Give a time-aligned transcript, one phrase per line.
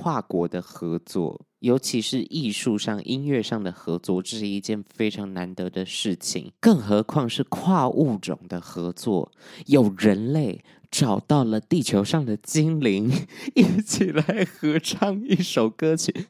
[0.00, 6.50] 跨国的合作，尤其是艺术上、音乐上的合作，这是一件非常难得的事情。
[6.58, 9.30] 更何况是跨物种的合作，
[9.66, 13.12] 有人类找到了地球上的精灵，
[13.54, 16.26] 一起来合唱一首歌曲。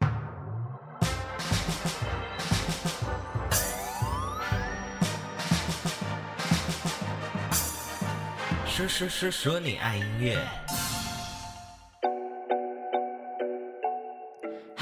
[8.66, 10.69] 说说说说你爱音乐。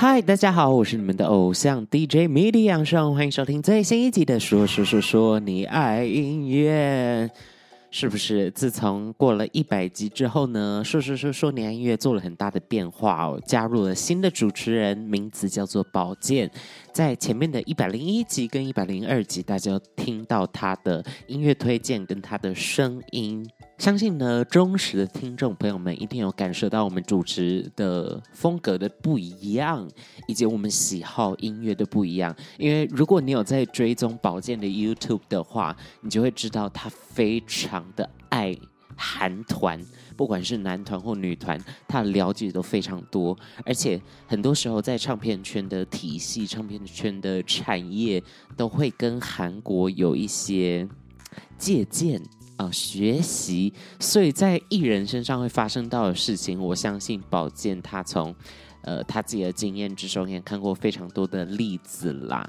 [0.00, 7.28] 嗨，大家好，我是你们的偶像 DJ MIDI 杨圣，欢迎收听最新一集的说说说说你爱音乐。
[7.90, 10.82] 是不是自从过了一百集之后呢？
[10.84, 16.48] 说说说说你爱音乐做了很大的变化哦，加入了新的主持人，名字叫做宝剑。
[16.92, 23.44] 在前面的一百零一集跟一百零二集，大家听到他的音乐推荐跟他的声音。
[23.78, 29.88] 相信呢，忠实的听众朋友们一定有感受到我们主持的风格的不一样，
[30.26, 32.34] 以及我们喜好音乐的不一样。
[32.58, 38.52] 因为如果你有在追踪宝剑的 YouTube 的话，你就会知道他非常的爱
[38.96, 39.80] 韩团，
[40.16, 43.38] 不管是男团或女团，他了解都非常多。
[43.64, 48.20] 而且很多时候在唱片圈的体系、唱片圈的产业，
[48.56, 50.88] 都会跟韩国有一些
[51.56, 52.20] 借鉴。
[52.58, 58.34] 啊、学习，所以在艺人身上会发生到的事情，我相信宝剑他从，
[58.82, 62.46] 呃，他自己的经验之中也看过非常多的例子啦。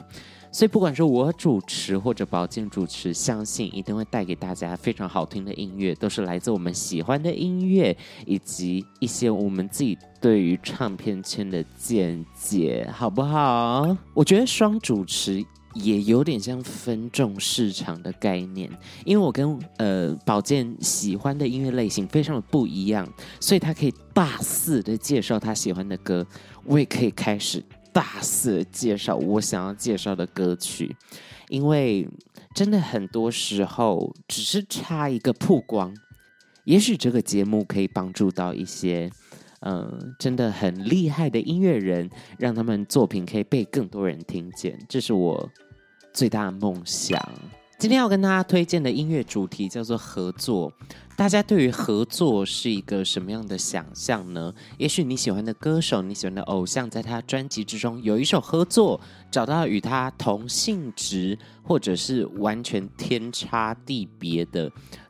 [0.52, 13.96] 所以不管是我主持或者宝剑主持，相信一定会带给大家非常好听的音乐，都是来自我们喜欢的音乐，以及一些我们自己对于唱片圈的见解，好不好？
[14.16, 15.46] 我觉得双主持。
[15.76, 18.70] 也有点像分众市场的概念，
[19.06, 23.08] 因为我跟呃宝剑喜欢的音乐类型非常的不一样，
[23.40, 26.26] 所以他可以大肆的介绍他喜欢的歌，
[26.66, 30.96] 我也可以开始大肆的介绍我想要介绍的歌曲，
[31.50, 32.08] 因为
[32.56, 35.96] 真的很多时候只是差一个曝光，
[36.64, 39.10] 也许这个节目可以帮助到一些
[39.62, 45.50] 嗯、真的很厉害的音乐人，让他们作品可以被更多人听见，这是我。
[46.12, 47.22] 最大的梦想。
[47.78, 50.74] 今天要跟大家推荐的音乐主题叫做合作。
[51.16, 54.54] 大家对于合作是一个什么样的想象呢？
[54.78, 59.00] 也许你喜欢的歌手、你喜欢的偶像，在他专辑之中有一首合作，
[59.30, 64.70] 找到与他同性质或者是完全天差地别的。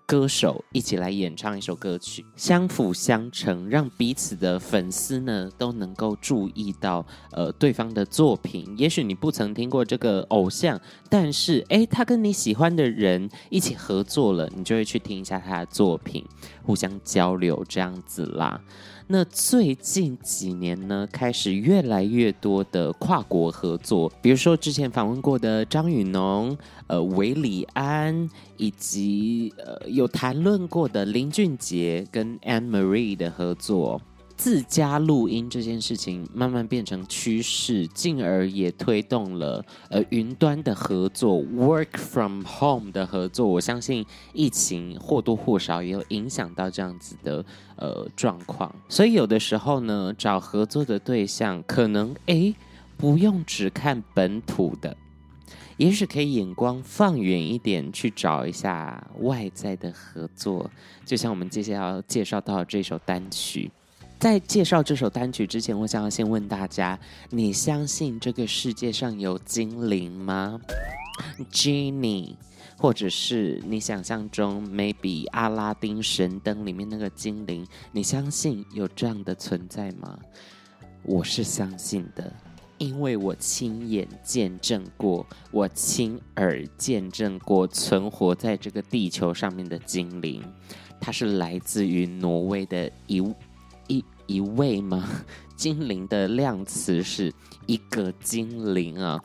[0.10, 8.74] 歌手一起来演唱一首歌曲，相辅相成，让彼此的粉丝呢都能够注意到呃对方的作品。
[8.76, 10.82] 也许你不曾听过这个偶像，
[11.12, 16.26] 但是诶，他跟你喜欢的人一起合作了，你就会去听一下他的作品，
[16.64, 18.60] 互相交流这样子啦。
[19.12, 26.56] 那最近几年呢，开始越来越多的跨国合作，比如说之前访问过的张雨农、
[26.86, 34.00] 呃韦礼安，以及呃有谈论过的林俊杰跟 Anne Marie 的合作。
[34.40, 43.46] 自家录音这件事情慢慢变成趋势，进而也推动了呃云端的合作，work from home 的合作。
[43.46, 47.44] 我相信疫情或多或少也有影响到这样子的
[47.76, 52.56] 呃状况，所以有的时候呢，找合作的对象可能诶
[52.96, 54.96] 不用只看本土的，
[55.76, 60.72] 也许可以眼光放远一点，去找一下外在的合作。
[61.06, 63.70] 就像我们接下来要介绍到这首单曲。
[64.20, 67.00] 在介绍这首单曲之前，我想要先问大家：
[67.30, 70.60] 你相信这个世界上有精灵吗
[71.50, 72.36] ？Genie，
[72.78, 80.20] 或者是你想象中 maybe 阿拉丁神灯里面那个精灵，你相信有这样的存在吗？
[81.04, 82.30] 我是相信的，
[82.78, 90.44] 因为我亲眼见证过，我亲耳见证过存活在这个地球上面的精灵，
[91.00, 93.24] 它是来自于挪威的一。
[93.90, 95.06] 一一位吗？
[95.58, 97.34] 精灵的量词是
[97.66, 99.20] 一个精灵啊，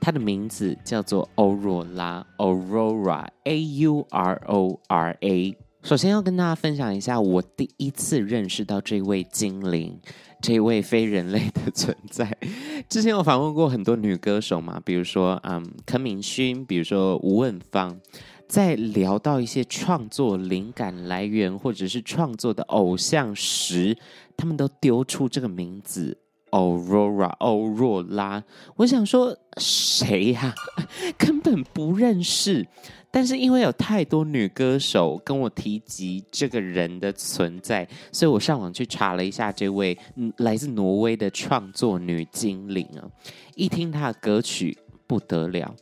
[0.00, 5.56] 它的名字叫做欧若拉，Aurora，A U R O R A。
[5.84, 9.96] 首先要跟大家分享一下，我第一次认识到这位精灵，
[10.42, 12.36] 这位非人类的存在。
[12.90, 18.00] 之前我访问过很多女歌手嘛，比如说嗯，柯明勋，比如说吴汶芳。
[18.48, 23.96] 在聊到一些创作灵感来源或者是创作的偶像时，
[24.36, 26.16] 他们都丢出这个名字
[26.50, 28.42] Aurora 欧若拉。
[28.76, 30.54] 我想说谁呀、
[31.18, 32.66] 根本不认识。
[33.10, 39.96] 但是因为有太多女歌手跟我提及这个人的存在，所以我上网去查了一下这位
[40.36, 43.08] 来自挪威的创作女精灵啊。
[43.54, 45.74] 一听她的歌曲不得了，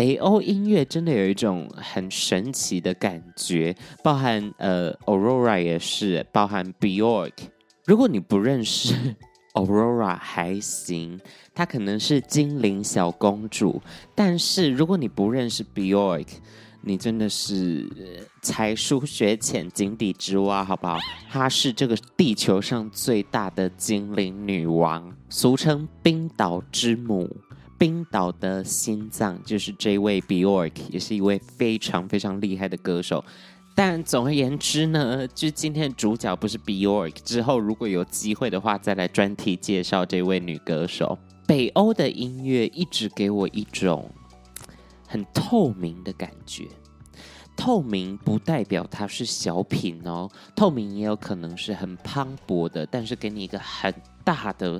[0.00, 7.32] 北欧音乐真的有一种很神奇的感觉，包含呃 Aurora 也是，包含 Bjork。
[7.84, 8.94] 如果你不认识
[9.52, 11.20] Aurora 还行，
[11.54, 13.82] 她可能是精灵小公主。
[14.14, 16.28] 但是如果你不认识 Bjork，
[16.80, 20.96] 你真的是才疏学浅、井底之蛙，好不好？
[21.28, 27.28] 她是这个地球上最大的精灵女王，俗称冰岛之母。
[27.80, 33.24] 冰岛的心脏就是这位 Bjork，也是一位非常非常厉害的歌手。
[33.74, 41.18] 但总而言之呢，就今天的主角不是 Bjork，之后如果有机会的话，再来专题介绍这位女歌手。
[41.46, 44.10] 北欧的音乐一直给我一种
[45.08, 46.68] 很透明的感觉，
[47.56, 53.90] 透明不代表它是小品哦，透明也有可能是很磅礴的，但是给你一个很
[54.22, 54.78] 大的。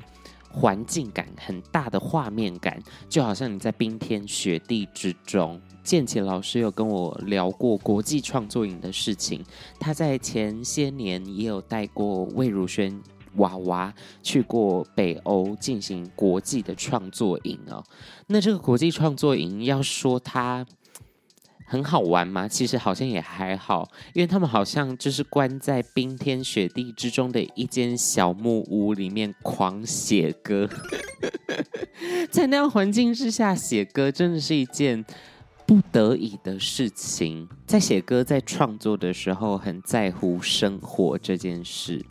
[0.51, 5.61] 环境感很大的画面感，就好像你在冰天雪地之中。
[5.83, 9.45] 建奇老师有跟我聊过国际创作营的事情，
[9.79, 13.01] 他在前些年也有带过魏如萱
[13.37, 13.93] 娃娃
[14.23, 17.83] 去过北欧进行国际的创作营哦。
[18.27, 20.67] 那这个国际创作营要说它。
[21.71, 22.49] 很好玩吗？
[22.49, 30.69] 其实好像也还好，因为他们好像就是关在冰天雪地之中的一间小木屋里面狂写歌，
[32.29, 35.05] 在那样环境之下写歌，真的是一件
[35.65, 37.49] 不得已的事情。
[37.69, 42.05] 在写歌、在创作的时候，很在乎生活这件事。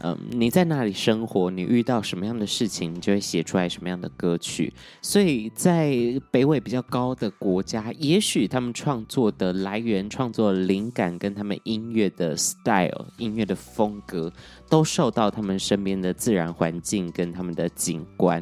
[0.00, 4.72] 嗯，你在哪里生活，你遇到什么样的事情，你就会写出来什么样的歌曲。
[5.02, 5.92] 所以在
[6.30, 14.32] 北纬比较高的国家，也许他们创作的来源、创作灵感跟他们音乐的 style、音乐的风格，
[14.68, 18.40] 都受到他们身边的自然环境跟他们的景观，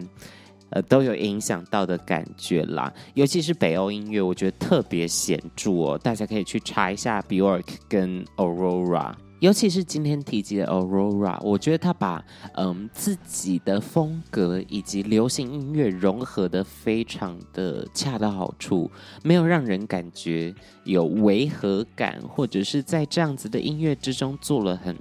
[0.69, 2.93] 呃，都有影响到的感觉啦。
[3.15, 5.97] 尤其是北欧音乐，我觉得特别显著哦。
[5.97, 9.15] 大家可以去查一下 Bjork 跟 Aurora。
[9.41, 12.25] 尤其是今天提及的 Aurora，我觉得他把
[12.55, 18.91] 嗯自己的风格以及流行音乐融合得非常的恰到好处，
[19.23, 20.55] 没有让人感觉
[20.85, 24.97] 有违和感，或者是在这样子的音乐之中做了很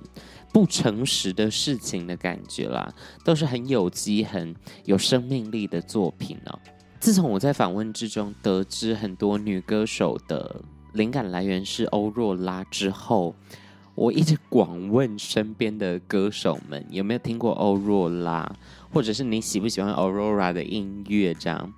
[0.52, 2.94] 不诚实的事情的感觉啦，
[3.24, 4.54] 都是很有机、很
[4.84, 6.60] 有生命力的作品哦。
[7.00, 10.62] 自从我在访问之中得知很多女歌手的
[10.94, 13.36] 灵感来源是欧若拉之后，
[13.96, 18.54] 我一直广问身边的歌手们有没有听过欧若拉，
[18.92, 21.34] 或者是你喜不喜欢 Aurora 的音乐？
[21.34, 21.74] 这样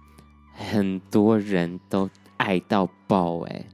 [0.52, 3.66] 很多人都爱到爆哎，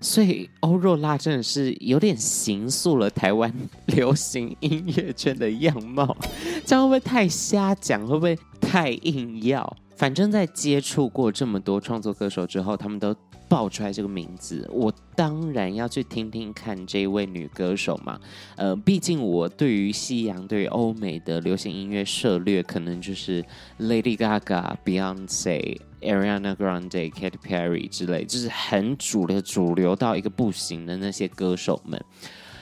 [0.00, 3.52] 所以欧若拉真的是有点形塑了台湾
[3.86, 6.16] 流行音乐圈的样貌。
[6.64, 8.06] 这样会不会太瞎讲？
[8.06, 9.76] 会不会太硬要？
[9.96, 13.14] 反正，在接触过这么多创作歌手之后，他们都。
[13.52, 18.18] 爆出来这个名字，我当然要去听听看这位女歌手嘛。
[18.56, 23.44] 呃，毕竟我对于西洋、对于欧美的流行音乐涉略，可能就是
[23.78, 32.02] Lady Gaga、Beyonce、Ariana Grande、Katy Perry 之类，就是很主流、主流到一个不行的那些歌手们。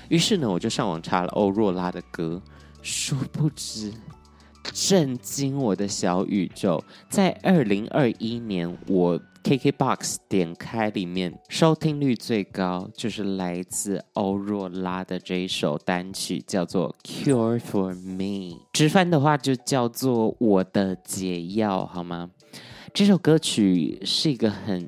[0.08, 2.42] 于是呢，我就上网查了欧若拉的歌，
[2.82, 3.92] 殊不知
[4.72, 9.20] 震惊我的小宇宙，在二零二一年我。
[9.42, 16.94] KKBOX 点开里面收听率最高就是来自欧若拉的这一首单曲，叫做
[17.24, 22.28] 《Cure for Me》，直翻的话就叫做“我的解药”，好吗？
[22.92, 24.86] 这首歌曲是一个很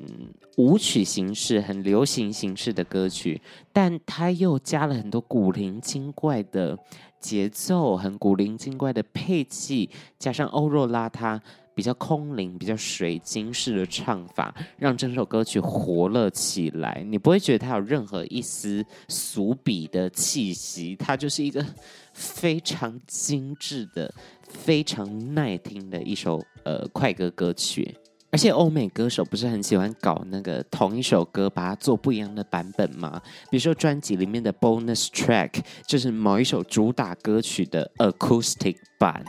[0.57, 3.41] 舞曲形式、很流行形式的歌曲，
[3.71, 6.77] 但它又加了很多古灵精怪的
[7.19, 11.41] 节奏，很古灵精怪的配器，加上欧若拉她。
[11.75, 17.03] 比较空灵、比较水晶式的唱法，让整首歌曲活了起来。
[17.09, 21.65] 你不会觉得它有任何一丝俗笔的气息，它就是一个
[22.13, 24.13] 非常精致的、
[24.47, 27.97] 非常耐听的一首呃快歌歌曲。
[28.33, 33.21] 而且欧美歌手不是很喜欢搞那个同一首歌，把它做不一样的版本吗？
[33.51, 35.51] 比如说专辑里面的 bonus track，
[35.85, 39.23] 就是某一首主打歌曲的 acoustic 版。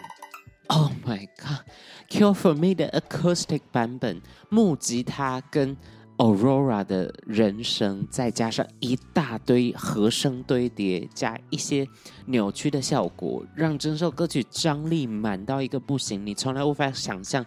[0.68, 5.76] Oh my god！Cure for Me 的 acoustic 版本，木吉他跟
[6.16, 11.86] Aurora 的人声，再加上一大堆和声堆叠，加一些
[12.24, 16.24] 扭曲的效果，让整首歌曲张力满到一个不行。
[16.24, 17.44] 你从来无法想象，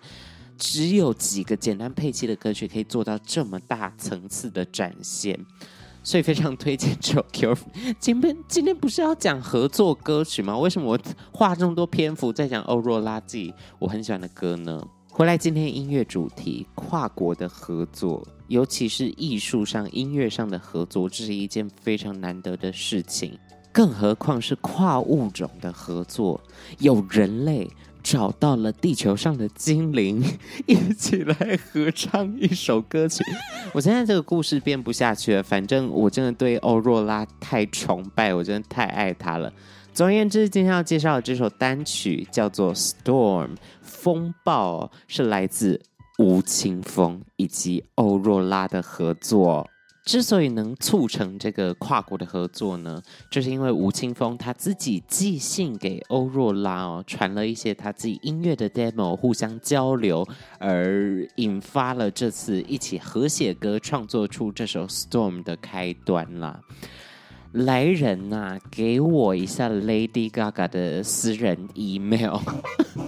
[0.58, 5.40] 只有几个简单配器的歌曲可以做到这么大层次的展现。
[6.04, 7.54] 所以非常推荐这首歌。
[8.00, 10.58] 今天今天不是要讲合作歌曲吗？
[10.58, 11.00] 为什么我
[11.34, 14.82] 花这么多篇幅在讲欧若拉季我很喜欢的歌呢？
[15.10, 23.38] 回来，今天音乐主题跨国的合作，尤其是艺术上、音乐上的合作，这是一件非常难得的事情。
[23.74, 26.40] 更何况是跨物种的合作，
[26.80, 27.70] 有人类
[28.10, 30.24] 找到了地球上的精灵，
[30.66, 33.22] 一起来合唱一首歌曲。
[33.74, 39.52] 我现在这个故事编不下去了，反正我真的对欧若拉太崇拜，我真的太爱她了。
[39.92, 42.74] 总而言之，今天要介绍的这首单曲叫做
[43.04, 43.48] 《Storm》，
[43.82, 45.82] 风暴是来自
[46.18, 49.68] 吴青峰以及欧若拉的合作。
[50.08, 60.26] 之所以能促成这个跨国的合作呢，就是因为吴青峰他自己寄信给欧若拉哦，传了一些他自己音乐的 demo，互相交流，
[60.60, 66.58] 而引发了这次一起合写歌，创作出这首《Storm》的开端啦。
[67.58, 72.40] 来人呐、啊，给我一下 Lady Gaga 的私人 email，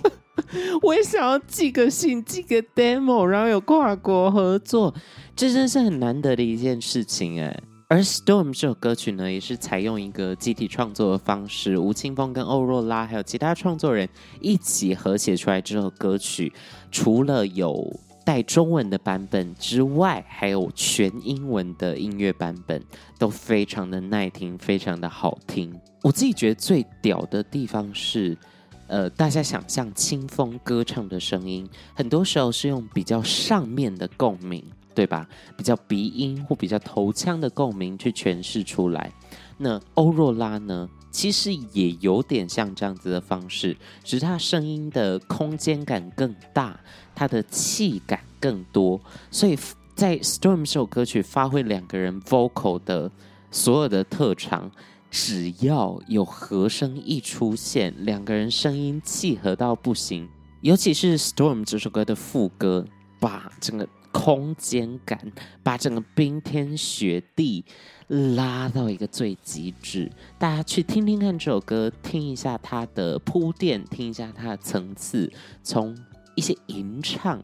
[0.82, 4.94] 我也想要寄个信，寄个 demo，然后有跨国合作，
[5.36, 7.56] 这真是很难得的一件事情哎。
[7.88, 14.08] 而 Storm 这首歌曲呢，也是采用一个集体创作的方式，吴青峰跟欧若拉还有其他创作人
[14.42, 16.52] 一起合写出来这首歌曲，
[16.92, 17.92] 除了有。
[18.30, 22.80] 带中文的版本之外，还有全英文的音乐版本，
[23.18, 25.74] 都非常的耐听，非常的好听。
[26.04, 28.38] 我自己觉得最屌的地方是，
[28.86, 35.28] 呃，大家想象清风歌唱的声音，很多时候是用比较上面的共鸣，对吧？
[35.58, 39.12] 比较鼻音或比较头腔的共鸣去诠释出来。
[39.58, 40.88] 那欧若拉呢？
[41.12, 46.80] 其实也有点像这样子的方式，只是他声音的空间感更大，
[47.16, 49.00] 他的气感更多，
[49.32, 49.58] 所以
[49.96, 53.12] 在《Storm》这首歌曲发挥两个人 vocal 的
[53.52, 54.72] 所有的特长，
[55.10, 60.30] 只要有和声一出现，两个人声音契合到不行，
[60.62, 62.86] 尤其是《Storm》这首歌的副歌，
[63.20, 65.20] 把整个空间感，
[65.64, 67.66] 把整个冰天雪地。
[68.10, 75.32] 拉到一个最极致，大家去听听看这首歌，听一下它的铺垫，听一下它的层次，
[75.64, 75.96] 从
[76.36, 77.42] 一些吟唱，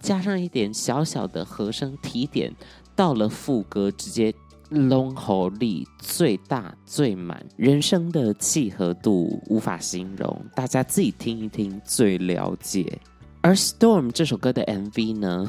[0.00, 2.52] 加上一点小小的和声提点，
[2.96, 4.34] 到了副歌，直接
[4.70, 12.98] 浓厚力最大最满，人声的契合度无法形容，大家自己听一听最了解。
[13.40, 15.46] 而《Storm》这首歌的 MV 呢？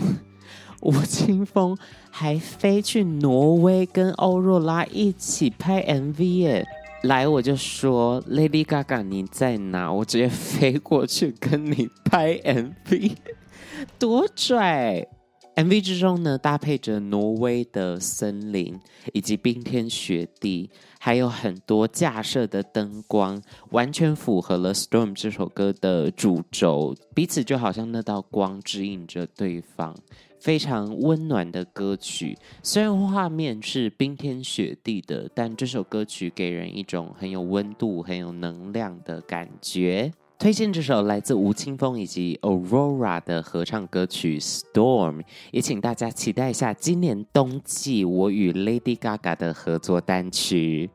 [0.81, 1.77] 吴青峰
[2.09, 6.65] 还飞去挪威跟欧若拉一起拍 MV 耶！
[7.03, 9.91] 来，我就说 Lady Gaga 你在哪？
[9.91, 13.11] 我直接飞过去跟你拍 MV，
[13.99, 15.07] 多拽
[15.55, 18.79] ！MV 之中呢，搭配着挪威的森林
[19.13, 20.69] 以及冰天雪地，
[21.01, 23.41] 还有很多架设的灯光，
[23.71, 29.95] 完全符合了《Storm》这首歌的主轴，彼此就好像那道光指引着对方。
[30.39, 40.11] 非常温暖的歌曲，虽然画面是冰天雪地的，但这首歌曲给人一种很有温度、很有能量的感觉。
[40.39, 45.17] 推荐这首来自吴青峰以及 Aurora 的合唱歌曲《Storm》，
[45.51, 50.89] 也请大家期待一下今年冬季我与 Lady Gaga 的合作单曲。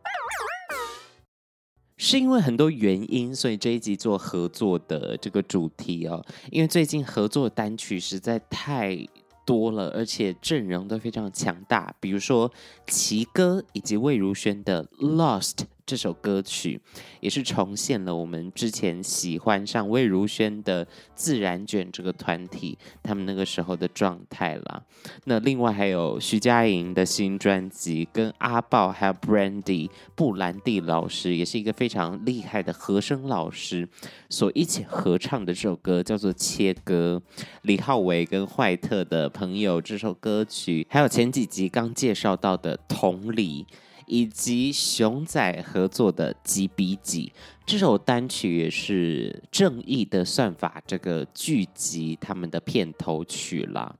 [1.98, 8.98] 是因为很多原因，所以这一集做合作的这个主题哦，因为最近合作单曲实在太。
[9.46, 12.50] 多了，而且阵容都非常强大，比如说
[12.86, 15.56] 齐哥以及魏如萱的《Lost》。
[15.86, 16.80] 这首歌曲
[17.20, 24.82] 也是重现了我们之前喜欢上魏如萱的自然卷这个团体他们那个时候的状态啦。
[25.24, 33.86] 那另外还有徐佳莹的新专辑，跟阿爆还有 Brandy 布兰蒂老师，也是一个非常厉害的和声老师，
[34.30, 37.22] 所一起合唱的这首歌叫做《切割》。
[37.62, 43.66] 李浩维跟坏特的朋友这首歌曲，还有前几集刚介绍到的《同理》。
[44.06, 47.32] 以及熊仔合作的《几比几》
[47.66, 53.94] 这首单曲也是《正义的算法》这个剧集他们的片头曲啦。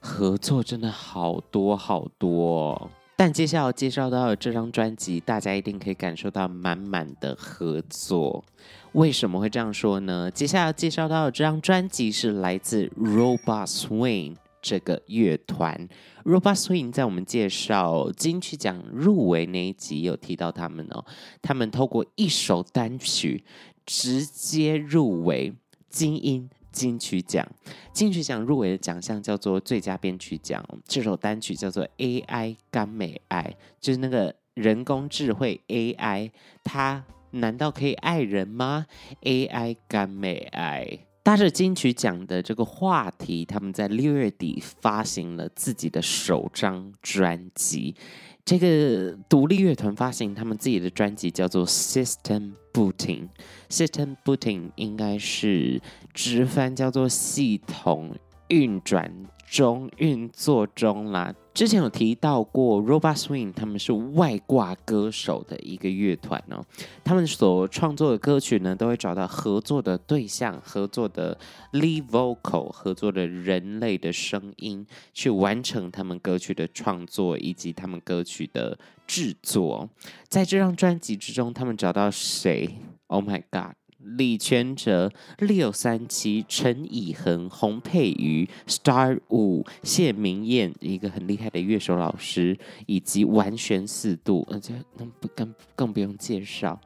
[0.00, 8.44] 合作真的好多好多，但接下来要介绍到的这张专辑，大家一定可以感受到满满的合作。
[8.92, 10.30] 为什么会这样说呢？
[10.30, 14.36] 接下来要介绍到的这张专辑是来自 Robot Swing。
[14.66, 15.86] 这个乐团。
[16.24, 21.04] Robot Swing 在我们介绍金曲奖入围那一集有提到他们哦，
[21.42, 23.44] 他们透过一首单曲
[23.84, 25.52] 直接入围
[25.90, 27.46] 金音金曲奖。
[27.92, 36.30] 金曲奖入围的奖项叫做最佳编曲奖，这首单曲叫做 AI 甘美爱，就是那个人工智慧 AI，
[36.64, 38.86] 它难道可以爱人吗
[39.22, 41.00] ？AI 甘美爱。
[41.24, 47.96] 搭着金曲奖的这个话题，他们在六月底发行了自己的首张专辑。
[48.44, 53.28] 这个独立乐团发行他们自己的专辑，叫做 System Booting。
[53.70, 55.80] System Booting 应该是
[56.12, 58.14] 直翻叫做系统
[58.48, 59.10] 运转
[59.48, 61.34] 中、运作中啦。
[61.54, 66.60] 之前有提到过，Robot Swing 他们是外挂歌手的一个乐团哦。
[67.04, 71.38] 他们所创作的歌曲呢，都会找到合作的对象、合作的
[71.70, 79.88] lead vocal、合作的人类的声音，去完成他们歌曲的创作以及他们歌曲的制作。
[80.28, 82.68] 在这张专辑之中，他们找到谁
[83.06, 83.76] ？Oh my God！
[84.04, 92.56] 李全哲、六三七、陈以恒、洪佩瑜、Star 五、谢明燕，一个很厉害的乐手老师，
[92.86, 96.80] 以及完全四度，而且那不更更不用介绍。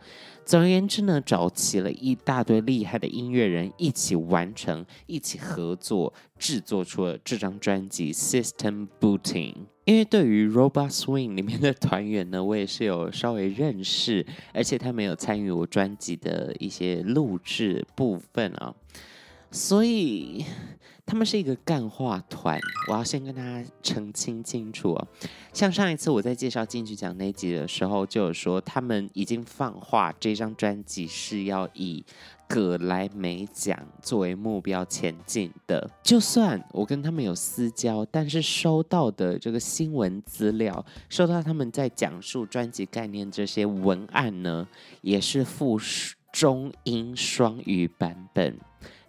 [0.48, 9.52] 总而言之呢，找齐了一大堆厉害的音乐人一起完成，一起合作制作出了这张专辑《System Booting》。
[9.84, 14.24] 因为对于 Robot Swing 里面的团员呢，我也是有稍微认识，
[14.54, 18.74] 而且他们有参与我专辑的一些录制部分啊，
[19.50, 20.44] 所以。
[21.10, 25.08] 他们是一个干话团，我要先跟大家澄清清楚哦。
[25.54, 32.04] 像上一次我在介绍金曲奖那集的时候，就有说他们已经放话，这张专辑是要以
[32.46, 35.90] 葛莱美奖作为目标前进的。
[36.02, 44.68] 就算我跟他们有私交，但是收到的这个新闻资料，收到他们在讲述专辑概念这些文案呢，
[45.00, 45.80] 也是附
[46.30, 48.58] 中英双语版本。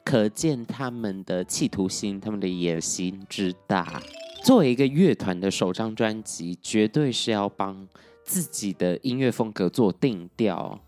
[0.10, 4.02] 可见他们的企图心，他们的野心之大。
[4.44, 7.88] 作为一个乐团的首张专辑，绝对是要帮
[8.24, 10.82] 自己的音乐风格做定调，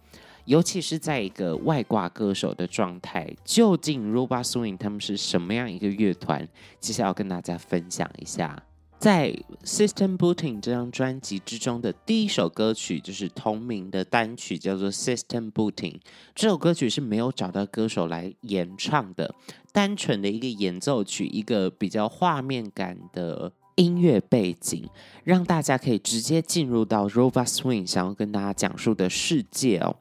[0.46, 3.32] 尤其是在一个外挂歌手的状态。
[3.46, 6.50] 究竟 Robot Swing 他们是什么样一个乐团？
[6.80, 8.64] 接下来要跟大家分享一下。
[9.02, 15.96] 在 System Booting 这张专辑之中的第一首歌曲就是同名的单曲，叫做 System Booting。
[16.36, 19.34] 这首歌曲是没有找到歌手来演唱的，
[19.74, 24.88] 单纯的一个演奏曲，一个比较画面感的音乐背景，
[25.24, 29.96] 让大家可以直接进入到 Robot Swing 想要跟大家讲述的世界哦。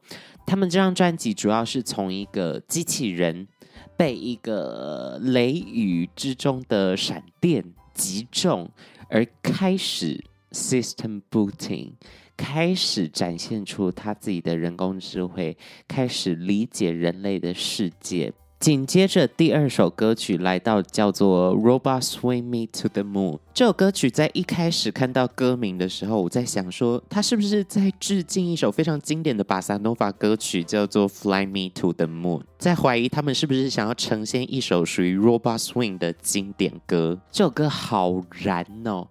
[0.45, 3.47] 他们这张专辑主要是从一个机器人
[3.97, 8.69] 被一个雷雨之中的闪电击中。
[9.11, 11.95] 而开始 system booting，
[12.37, 18.31] 开始展现出他自己的人工智慧，开始理解人类的世界。
[18.61, 23.39] 紧接着第二首歌曲来到叫做 Robot Swing Me to the Moon。
[23.55, 32.43] 这首歌曲在一开始看到歌名的时候，我在想说，他是不是在致敬一首非常经典的巴萨诺瓦歌曲，叫做 Fly Me to the Moon？
[32.59, 37.19] 在怀疑他们是不是想要呈现一首属于 Robot Swing 的经典歌。
[37.31, 39.07] 这首歌好燃哦！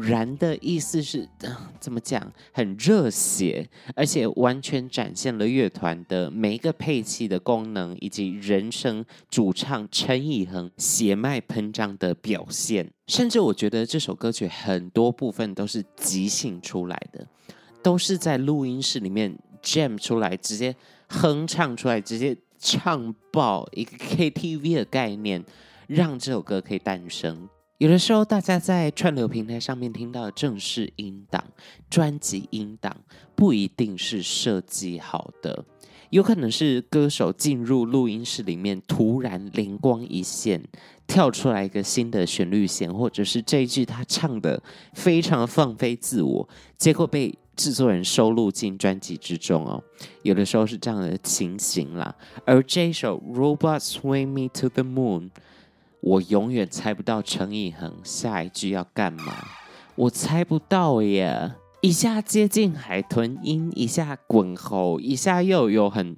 [0.00, 1.28] 燃的意思是，
[1.78, 2.32] 怎么讲？
[2.52, 12.90] 很热血，而且完全展现了乐团的每一个配器的功能，以及人声主唱陈以恒血脉喷张的表现。
[13.06, 17.26] 甚至我觉得这首歌曲很多部分都是即兴出来的，
[17.82, 20.74] 都是在录音室里面 jam 出来，直接
[21.08, 25.44] 哼唱出来，直接唱爆一个 KTV 的概念，
[25.86, 27.48] 让这首歌可以诞生。
[27.82, 31.42] 有的时候，大家在串流平台上面听到的正式音档、
[31.90, 32.96] 专辑音档，
[33.34, 35.64] 不一定是设计好的，
[36.10, 40.62] 有可能是歌手进入录音室里面，突然灵光一现，
[41.08, 49.82] 跳出来一个新的旋律线，或者是这一句他唱的非常放飞自我，结果被制作人收录进专辑之中哦。
[50.22, 52.14] 有的时候是这样的情形啦。
[52.44, 55.22] 而这首《Robot Swing Me to the Moon》。
[56.02, 59.32] 我永远猜不到陈以恒下一句要干嘛，
[59.94, 61.52] 我猜不到耶！
[61.80, 66.16] 一下接近海豚音，一下滚喉，一下又有很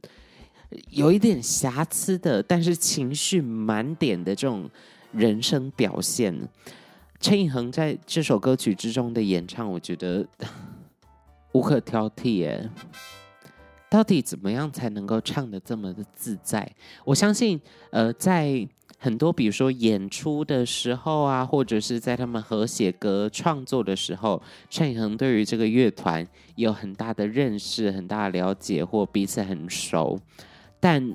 [0.88, 4.68] 有一点瑕疵的，但是情绪满点的这种
[5.12, 6.48] 人声表现。
[7.20, 10.26] 陈以恒在这首歌曲之中的演唱，我觉得
[11.52, 12.70] 无可挑剔耶。
[13.90, 16.70] 到底怎么样才能够唱得这么的自在？
[17.04, 18.66] 我相信，呃，在
[19.04, 24.40] 很多，比如说演出的时候啊，或者是在他们合写歌创作的时候，
[24.70, 30.18] 陈以恒对于这个乐团有很大的认识、很大的了解，或彼此很熟。
[30.80, 31.14] 但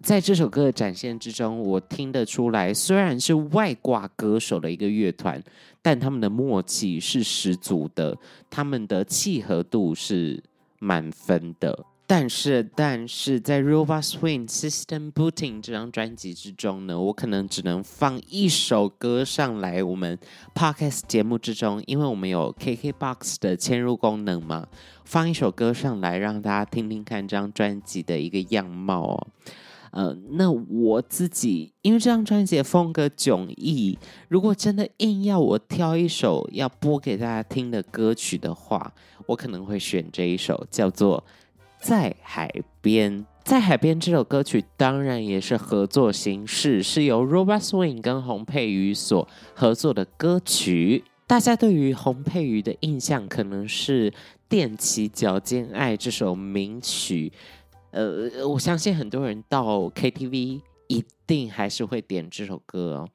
[0.00, 5.38] 在这首歌的展现之中，我听得出来，虽然是外挂歌手的一个乐团，
[5.82, 8.16] 但他们的默契是十足的，
[8.48, 10.42] 他们的契合度是
[10.78, 11.84] 满分的。
[12.10, 19.82] 但是，但是在《Robot Swing System Booting》这张专辑之中呢，我可能只能放一首歌上来。
[19.82, 20.18] 我们
[20.54, 24.68] Podcast 节目之中，因为我们有 KKBOX 的嵌入功能嘛，
[25.04, 29.26] 放一首歌上来，让大家听听看这张专辑的一个样貌哦。
[29.90, 38.94] 呃，那我自己因为这张专辑的风格迥异，如果真的硬要我挑一首要播给大家听的歌曲的话，
[39.26, 41.22] 我可能会选这一首，叫做。
[41.80, 51.04] 在海边，在海边这首歌曲当然也是合作形式，是由 Robert Swing 跟洪佩瑜所合作的歌曲。
[51.26, 54.10] 大家对于洪佩瑜的印象可能是
[54.48, 57.32] 《踮起脚尖爱》这首名曲，
[57.90, 63.08] 呃，我相信很多人到 KTV 一定还是会点这首歌哦。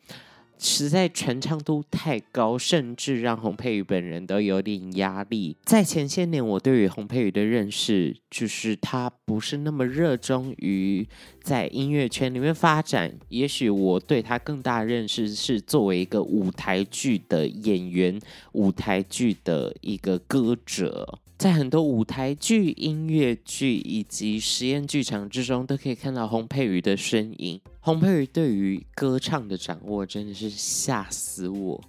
[0.64, 5.58] 实在传唱度太高，甚至让洪佩瑜本人都有点压力。
[5.66, 11.06] 在前些年，我对于洪佩瑜的认识就是他不是那么热衷于
[11.44, 13.14] 在音乐圈里面发展。
[13.28, 18.18] 也许我对他更大的认识是作为一个舞台剧的演员，
[18.54, 21.20] 舞台剧的一个歌者。
[21.38, 27.60] 在很多舞台剧、音乐剧以及实验剧场之中，都可以看到洪佩瑜的身影。
[27.82, 31.82] 洪佩瑜对于歌唱的掌握真的是吓死我，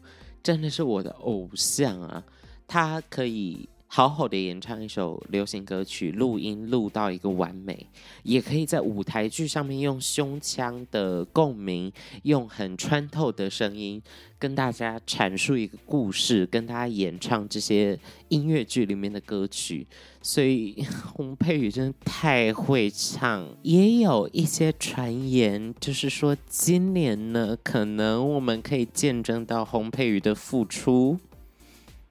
[0.42, 2.24] 真的是我的偶像啊！
[2.66, 3.68] 他可以。
[3.96, 7.86] 好好的演唱一首流行歌曲，录音录到一个完美，
[8.24, 11.92] 也可以在舞台剧上面用胸腔的共鸣，
[12.24, 14.02] 用很穿透的声音
[14.36, 17.96] 跟大家阐述一个故事，跟大家演唱这些
[18.30, 19.86] 音乐剧里面的歌曲。
[20.20, 31.16] 所以 洪佩瑜真的太会唱，也有一些传言，就是说今年呢，可能我们可以见证到洪佩瑜的复出。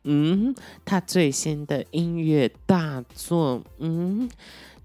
[0.04, 4.30] 嗯，他最新的音乐大作，嗯，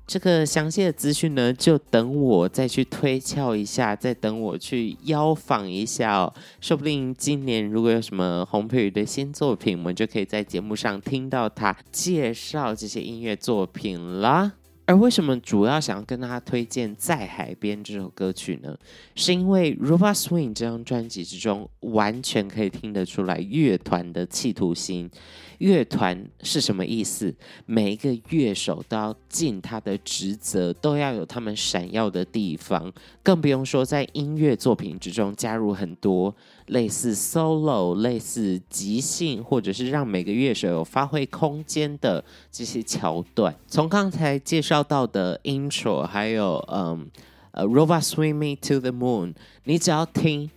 [0.06, 6.32] 这个详细的资讯呢，就等我再去推敲一下，再等我去邀访一下哦。
[6.60, 14.52] 说不定今年如果有什么红佩瑜的新作品，我们就可以在节目上听到他介绍这些音乐作品了。
[14.88, 18.74] 而为什么主要想要跟大家推荐《在海边》这首歌曲呢？
[19.14, 25.10] 是因为《Robot Swing》这张专辑之中，完全可以听得出来乐团的企图心。
[25.58, 27.34] 乐团是什么意思？
[27.66, 32.90] 每一个乐手都要尽他的职责，都要有他们闪耀的地方。
[33.22, 36.34] 更不用说在音乐作品之中加入很多
[36.68, 43.54] 类似 solo、类似即兴，或者是让每个乐手有发挥空间的这些桥段。
[43.66, 47.06] 从刚才介绍到的 intro，还有嗯
[47.50, 50.50] 呃 Robot Swing to the Moon，你只要听。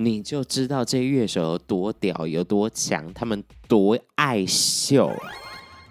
[0.00, 5.10] 你就知道这乐手有多屌，有多强，他们多爱秀。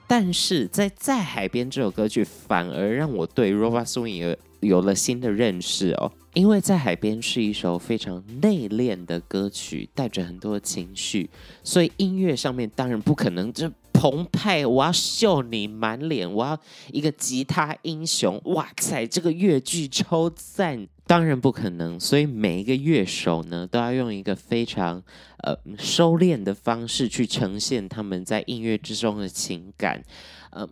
[0.07, 6.09] 但是在在海边这首歌曲，反而让我对 Robot Swing 有有了新的认识哦。
[6.37, 11.27] 因为在海边是一首非常内敛的歌曲，带着很多情绪，
[11.63, 14.63] 所以音乐上面当然不可能就澎湃。
[14.63, 16.55] 我要秀你满脸，我要
[16.91, 18.39] 一个吉他英雄。
[18.45, 20.87] 哇塞，这个乐句超赞。
[21.07, 25.01] 当然不可能，所以每一个乐手呢，都要用一个非常
[25.37, 30.03] 呃收敛的方式去呈现他们在音乐之中的情感。
[30.51, 30.69] 嗯、呃，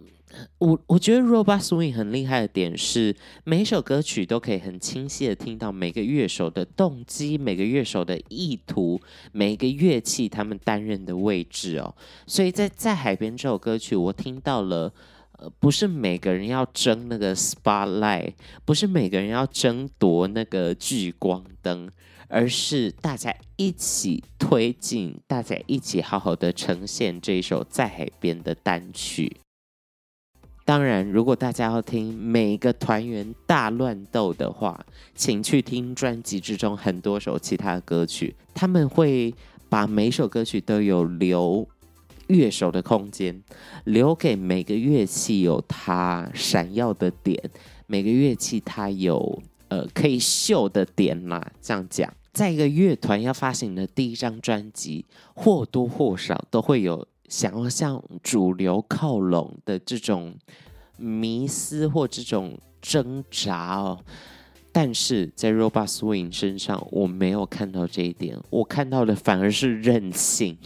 [0.58, 9.00] 我我觉得 Robot Swing 很厉害的点是，每一首歌曲都可以很清晰的听到每个乐手的动机、每个乐手的意图、
[9.32, 11.96] 每一个乐器他们担任的位置哦。
[12.26, 14.94] 所以在在海边这首歌曲，我听到了。
[15.38, 21.92] 呃，不是每个人要争那个 spotlight，不是每个人要争夺那个聚光灯，
[22.30, 29.36] 而是大家一起推进，大家一起好好的呈现这一首在海边的单曲。
[30.66, 39.34] 当然，如果大家要听每一个团员大乱斗的话，请去听专辑之中很多首其他的歌曲，他们会
[39.70, 41.68] 把每首歌曲都有留。
[42.28, 43.44] 乐手的空间，
[43.84, 47.40] 留给每个乐器有它闪耀的点，
[47.86, 51.46] 每个乐器它有呃可以秀的点嘛。
[51.62, 60.36] 这样讲，在一个乐团要发行的第一张专辑，或多或少都会有想要向主流靠拢的这种
[60.98, 64.00] 迷思或这种挣扎哦。
[64.72, 70.58] 但是在 Robot Swing 身上，我没有看到这一点，我看到的反而是任性。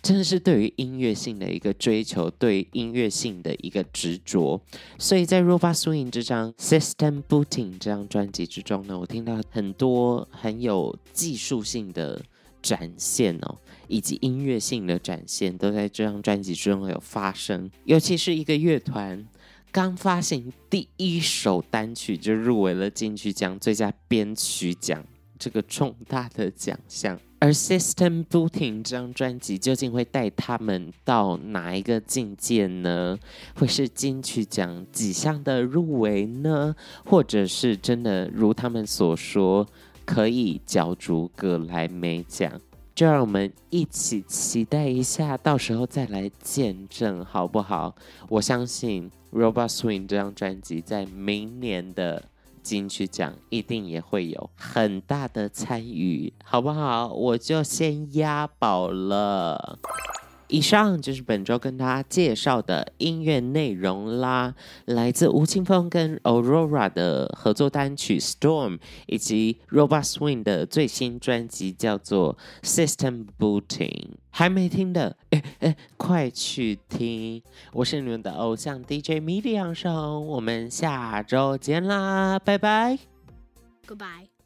[0.00, 4.60] 真的是对于音乐性的一个追求，对音乐性的一个执着。
[4.96, 12.22] 所以在《Robot Swing》这张《System Booting》这张专辑之中呢，我听到很多很有技术性的
[12.62, 17.70] 展现哦，以及音乐性的展现，都在这张专辑之中有发生。
[17.84, 19.26] 尤其是一个乐团
[19.70, 25.04] 刚发行第一首单曲就入围了金曲奖最佳编曲奖
[25.38, 27.18] 这个重大的奖项。
[27.40, 33.16] 而 System Booting 这张专辑究竟会带他们到哪一个境界呢？
[33.54, 36.74] 会是金曲奖几项的入围呢？
[37.04, 39.64] 或者是真的如他们所说，
[40.08, 42.50] 可以角逐葛莱美奖？
[42.94, 47.94] 就让我们一起期待一下，到时候再来见证好不好？
[48.30, 52.24] 我相信 Robot Swing 这张专辑在明年的。
[52.60, 57.08] 金曲奖一定也会有很大的参与，好不好？
[57.08, 59.78] 我就先押宝了。
[60.48, 64.54] 以上就是本周跟大家介绍的音乐内容啦，
[64.86, 73.66] 来自吴青峰跟 Aurora 的合作单曲《Storm》，以及 Robot Swing 的最新专辑叫做《System Booting》。
[74.30, 77.42] 还没听的，哎哎，快去听！
[77.72, 82.98] 我是你们的偶像 DJ MIDI 杨生，我们下周见啦，拜拜
[83.86, 84.37] ，Goodbye。